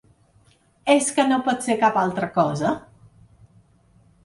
[0.93, 2.73] És que no pot ser cap altra cosa.